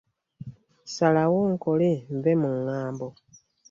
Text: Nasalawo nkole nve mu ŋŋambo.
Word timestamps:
Nasalawo 0.81 1.39
nkole 1.53 1.91
nve 2.15 2.31
mu 2.41 2.49
ŋŋambo. 2.57 3.07